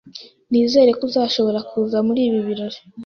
[0.49, 2.79] Nizere ko uzashobora kuza muri ibi birori